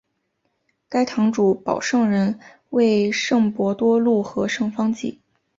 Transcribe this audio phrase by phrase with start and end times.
[0.89, 2.39] 该堂主保圣人
[2.71, 5.19] 为圣伯多禄和圣方济。